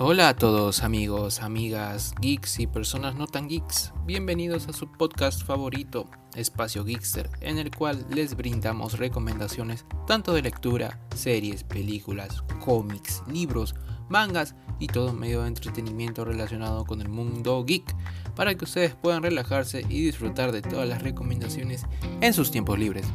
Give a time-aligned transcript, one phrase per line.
[0.00, 3.92] Hola a todos amigos, amigas, geeks y personas no tan geeks.
[4.06, 10.42] Bienvenidos a su podcast favorito, Espacio Geekster, en el cual les brindamos recomendaciones tanto de
[10.42, 13.74] lectura, series, películas, cómics, libros,
[14.08, 17.92] mangas y todo medio de entretenimiento relacionado con el mundo geek,
[18.36, 21.86] para que ustedes puedan relajarse y disfrutar de todas las recomendaciones
[22.20, 23.08] en sus tiempos libres.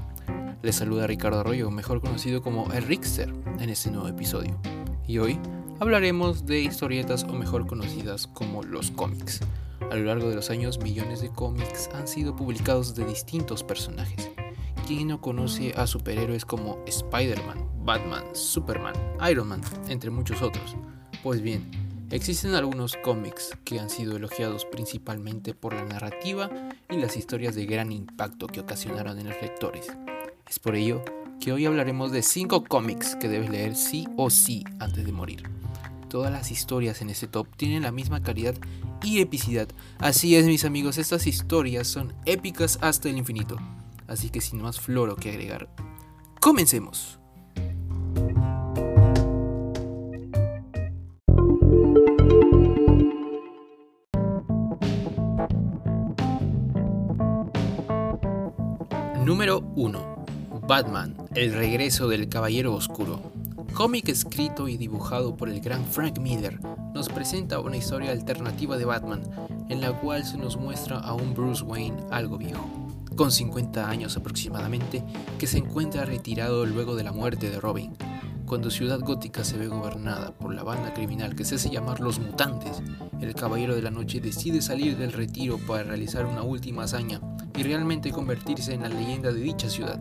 [0.61, 4.59] Les saluda Ricardo Arroyo, mejor conocido como el Rickster, en este nuevo episodio.
[5.07, 5.39] Y hoy
[5.83, 9.41] hablaremos de historietas o mejor conocidas como los cómics.
[9.91, 14.29] A lo largo de los años millones de cómics han sido publicados de distintos personajes.
[14.87, 18.93] ¿Quién no conoce a superhéroes como Spider-Man, Batman, Superman,
[19.29, 20.77] Iron Man, entre muchos otros?
[21.21, 21.69] Pues bien,
[22.11, 26.49] existen algunos cómics que han sido elogiados principalmente por la narrativa
[26.89, 29.87] y las historias de gran impacto que ocasionaron en los lectores.
[30.49, 31.03] Es por ello
[31.41, 35.43] que hoy hablaremos de 5 cómics que debes leer sí o sí antes de morir
[36.13, 38.53] todas las historias en este top tienen la misma calidad
[39.01, 39.67] y epicidad.
[39.97, 43.57] Así es, mis amigos, estas historias son épicas hasta el infinito.
[44.05, 45.69] Así que sin más floro que agregar,
[46.39, 47.17] comencemos.
[59.25, 60.25] Número 1.
[60.67, 63.32] Batman, el regreso del Caballero Oscuro.
[63.73, 66.59] Cómic escrito y dibujado por el gran Frank Miller,
[66.93, 69.23] nos presenta una historia alternativa de Batman,
[69.67, 72.69] en la cual se nos muestra a un Bruce Wayne algo viejo,
[73.15, 75.03] con 50 años aproximadamente,
[75.39, 77.93] que se encuentra retirado luego de la muerte de Robin.
[78.45, 82.19] Cuando Ciudad Gótica se ve gobernada por la banda criminal que se hace llamar Los
[82.19, 82.83] Mutantes,
[83.21, 87.21] el Caballero de la Noche decide salir del retiro para realizar una última hazaña
[87.57, 89.99] y realmente convertirse en la leyenda de dicha ciudad.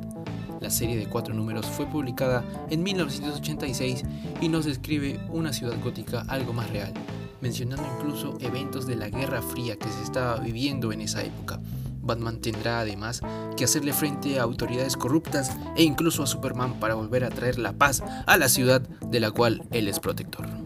[0.63, 4.05] La serie de cuatro números fue publicada en 1986
[4.41, 6.95] y nos describe una ciudad gótica algo más real,
[7.41, 11.59] mencionando incluso eventos de la Guerra Fría que se estaba viviendo en esa época.
[12.01, 13.23] Batman tendrá además
[13.57, 17.73] que hacerle frente a autoridades corruptas e incluso a Superman para volver a traer la
[17.73, 20.62] paz a la ciudad de la cual él es protector.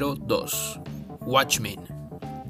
[0.00, 0.80] Número 2.
[1.26, 1.78] Watchmen.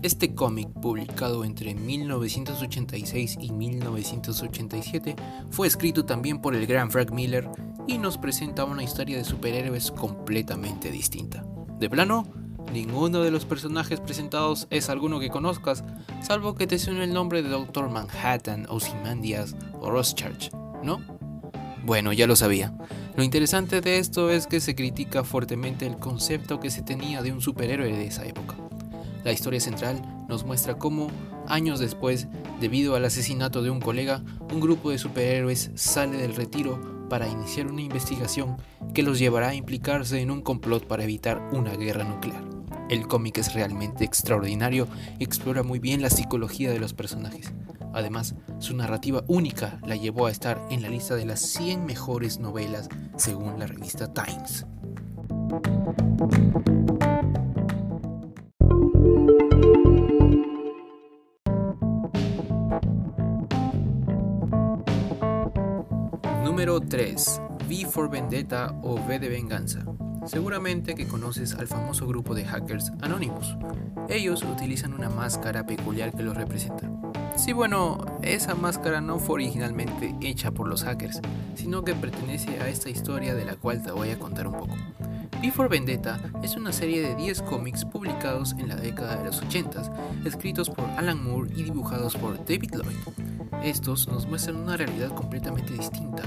[0.03, 5.16] Este cómic, publicado entre 1986 y 1987,
[5.50, 7.50] fue escrito también por el gran Frank Miller
[7.89, 11.44] y nos presenta una historia de superhéroes completamente distinta.
[11.81, 12.25] De plano,
[12.72, 15.83] ninguno de los personajes presentados es alguno que conozcas,
[16.22, 21.00] salvo que te suene el nombre de Doctor Manhattan, Ozymandias o Rothschild, ¿no?
[21.84, 22.72] Bueno, ya lo sabía.
[23.16, 27.32] Lo interesante de esto es que se critica fuertemente el concepto que se tenía de
[27.32, 28.56] un superhéroe de esa época.
[29.25, 31.09] La historia central nos muestra cómo,
[31.47, 32.28] años después,
[32.60, 34.22] debido al asesinato de un colega,
[34.53, 38.56] un grupo de superhéroes sale del retiro para iniciar una investigación
[38.94, 42.44] que los llevará a implicarse en un complot para evitar una guerra nuclear.
[42.88, 44.88] El cómic es realmente extraordinario
[45.19, 47.53] y explora muy bien la psicología de los personajes.
[47.93, 52.39] Además, su narrativa única la llevó a estar en la lista de las 100 mejores
[52.39, 54.67] novelas según la revista Times.
[66.45, 67.43] Número 3.
[67.69, 69.84] V for Vendetta o V de Venganza.
[70.27, 73.57] Seguramente que conoces al famoso grupo de hackers Anonymous.
[74.09, 77.00] Ellos utilizan una máscara peculiar que los representa.
[77.41, 81.23] Sí, bueno, esa máscara no fue originalmente hecha por los hackers,
[81.55, 84.77] sino que pertenece a esta historia de la cual te voy a contar un poco.
[85.41, 90.21] Before Vendetta es una serie de 10 cómics publicados en la década de los 80,
[90.27, 93.65] escritos por Alan Moore y dibujados por David Lloyd.
[93.65, 96.22] Estos nos muestran una realidad completamente distinta.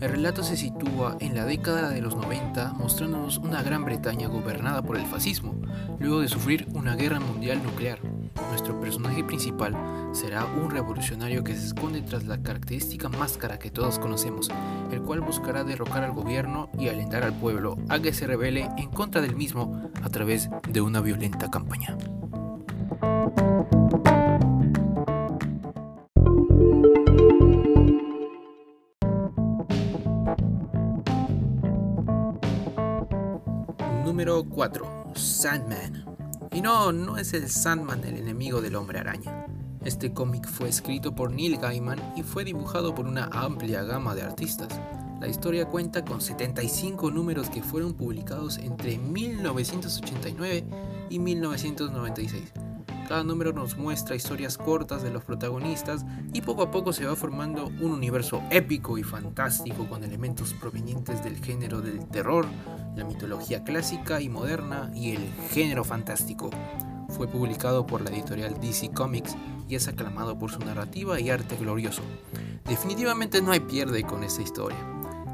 [0.00, 4.82] El relato se sitúa en la década de los 90, mostrándonos una Gran Bretaña gobernada
[4.82, 5.54] por el fascismo,
[6.00, 8.00] luego de sufrir una guerra mundial nuclear.
[8.48, 9.76] Nuestro personaje principal
[10.12, 14.48] será un revolucionario que se esconde tras la característica máscara que todos conocemos,
[14.90, 18.90] el cual buscará derrocar al gobierno y alentar al pueblo a que se rebele en
[18.90, 21.96] contra del mismo a través de una violenta campaña.
[34.04, 35.12] Número 4.
[35.14, 36.15] Sandman.
[36.56, 39.44] Y no, no es el Sandman el enemigo del hombre araña.
[39.84, 44.22] Este cómic fue escrito por Neil Gaiman y fue dibujado por una amplia gama de
[44.22, 44.68] artistas.
[45.20, 50.64] La historia cuenta con 75 números que fueron publicados entre 1989
[51.10, 52.54] y 1996.
[53.06, 57.14] Cada número nos muestra historias cortas de los protagonistas y poco a poco se va
[57.16, 62.46] formando un universo épico y fantástico con elementos provenientes del género del terror,
[62.96, 66.50] la mitología clásica y moderna y el género fantástico.
[67.10, 69.36] Fue publicado por la editorial DC Comics
[69.68, 72.02] y es aclamado por su narrativa y arte glorioso.
[72.64, 74.78] Definitivamente no hay pierde con esta historia.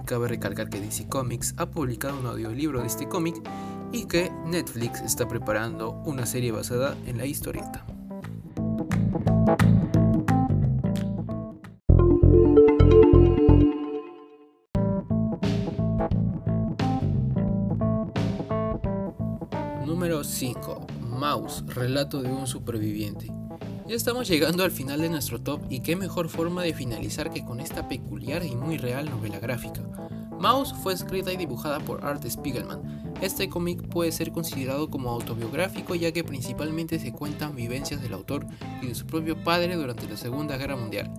[0.05, 3.37] Cabe recalcar que DC Comics ha publicado un audiolibro de este cómic
[3.93, 7.87] y que Netflix está preparando una serie basada en la historieta.
[21.32, 23.32] Mouse, relato de un superviviente.
[23.88, 27.43] Ya estamos llegando al final de nuestro top y qué mejor forma de finalizar que
[27.43, 29.81] con esta peculiar y muy real novela gráfica.
[30.38, 33.14] Mouse fue escrita y dibujada por Art Spiegelman.
[33.23, 38.46] Este cómic puede ser considerado como autobiográfico ya que principalmente se cuentan vivencias del autor
[38.82, 41.11] y de su propio padre durante la Segunda Guerra Mundial.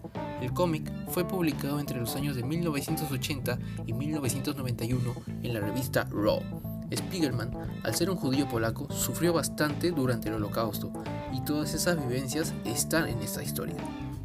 [0.44, 3.58] El cómic fue publicado entre los años de 1980
[3.88, 6.73] y 1991 en la revista Raw.
[6.96, 7.52] Spiegelman,
[7.84, 10.92] al ser un judío polaco, sufrió bastante durante el holocausto
[11.34, 13.76] y todas esas vivencias están en esta historia.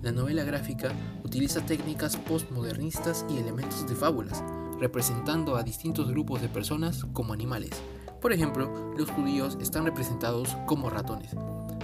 [0.03, 0.93] La novela gráfica
[1.25, 4.45] utiliza técnicas postmodernistas y elementos de fábulas,
[4.79, 7.71] representando a distintos grupos de personas como animales.
[8.21, 11.35] Por ejemplo, los judíos están representados como ratones.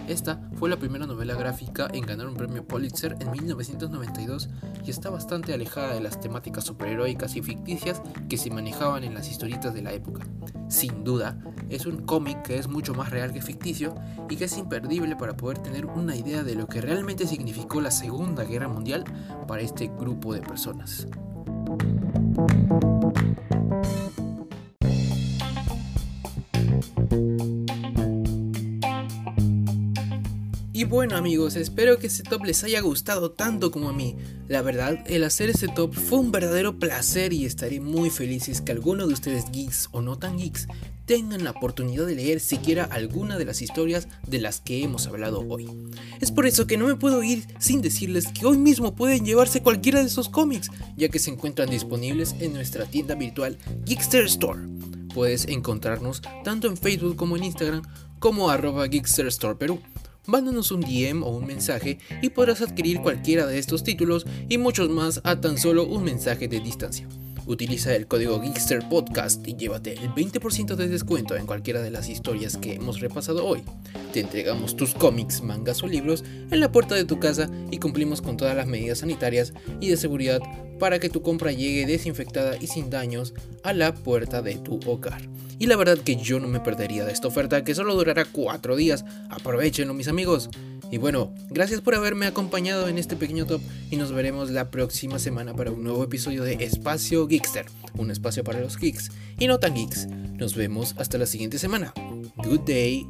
[0.09, 4.51] Esta fue la primera novela gráfica en ganar un premio Pulitzer en 1992
[4.85, 9.31] y está bastante alejada de las temáticas superheroicas y ficticias que se manejaban en las
[9.31, 10.27] historietas de la época.
[10.69, 11.39] Sin duda,
[11.71, 13.95] es un cómic que es mucho más real que ficticio
[14.29, 17.91] y que es imperdible para poder tener una idea de lo que realmente significó la
[17.91, 19.05] Segunda Guerra Mundial
[19.49, 21.06] para este grupo de personas.
[30.94, 34.14] Bueno amigos, espero que este top les haya gustado tanto como a mí.
[34.46, 38.70] La verdad, el hacer este top fue un verdadero placer y estaré muy feliz que
[38.70, 40.69] alguno de ustedes geeks o no tan geeks
[41.05, 45.41] tengan la oportunidad de leer siquiera alguna de las historias de las que hemos hablado
[45.41, 45.69] hoy.
[46.20, 49.62] Es por eso que no me puedo ir sin decirles que hoy mismo pueden llevarse
[49.62, 54.61] cualquiera de esos cómics, ya que se encuentran disponibles en nuestra tienda virtual Geekster Store.
[55.12, 57.82] Puedes encontrarnos tanto en Facebook como en Instagram
[58.20, 59.81] como arroba Geekster Store Perú.
[60.26, 64.88] Mándanos un DM o un mensaje y podrás adquirir cualquiera de estos títulos y muchos
[64.88, 67.06] más a tan solo un mensaje de distancia.
[67.47, 72.09] Utiliza el código Geekster Podcast y llévate el 20% de descuento en cualquiera de las
[72.09, 73.62] historias que hemos repasado hoy.
[74.15, 78.23] Te entregamos tus cómics, mangas o libros en la puerta de tu casa y cumplimos
[78.23, 80.41] con todas las medidas sanitarias y de seguridad
[80.79, 85.23] para que tu compra llegue desinfectada y sin daños a la puerta de tu hogar.
[85.59, 88.76] Y la verdad que yo no me perdería de esta oferta que solo durará 4
[88.76, 89.05] días.
[89.31, 90.50] Aprovechenlo mis amigos.
[90.91, 93.61] Y bueno, gracias por haberme acompañado en este pequeño top
[93.91, 97.67] y nos veremos la próxima semana para un nuevo episodio de Espacio Geekster,
[97.97, 100.06] un espacio para los geeks y no tan geeks.
[100.06, 101.93] Nos vemos hasta la siguiente semana.
[102.37, 103.06] Good day,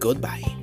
[0.00, 0.61] goodbye.